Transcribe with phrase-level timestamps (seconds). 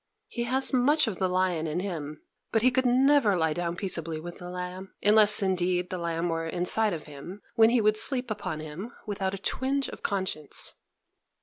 [0.29, 4.19] He has much of the lion in him; but he never could lie down peaceably
[4.19, 8.31] with the lamb, unless indeed the lamb were inside of him, when he would sleep
[8.31, 10.73] upon him without a twinge of conscience.